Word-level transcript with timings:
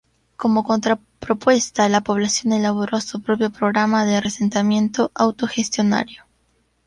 Como 0.35 0.63
contrapropuesta 0.63 1.87
la 1.87 2.01
población 2.01 2.53
elaboró 2.53 2.99
su 3.01 3.21
propio 3.21 3.51
programa 3.51 4.03
de 4.03 4.19
reasentamiento 4.19 5.11
autogestionario. 5.13 6.25